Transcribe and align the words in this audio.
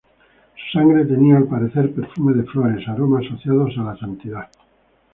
Su 0.55 0.79
sangre 0.79 1.05
tenía 1.05 1.37
al 1.37 1.43
parecer 1.47 1.93
perfume 1.93 2.33
de 2.33 2.41
flores, 2.45 2.87
aroma 2.87 3.19
asociado 3.19 3.67
a 3.67 3.83
la 3.83 3.97
santidad. 3.97 4.49